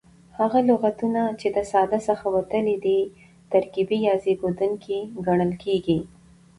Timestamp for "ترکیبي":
3.53-3.97